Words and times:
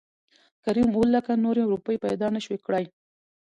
کريم 0.63 0.89
اووه 0.95 1.11
لکه 1.15 1.31
نورې 1.43 1.63
روپۍ 1.71 1.95
پېدا 2.05 2.27
نه 2.35 2.39
شوى 2.45 2.59
کړى. 2.65 2.85